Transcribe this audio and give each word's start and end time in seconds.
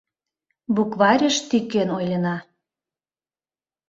Букварьыш 0.75 1.35
тӱкен 1.49 1.89
ойлена. 1.97 2.35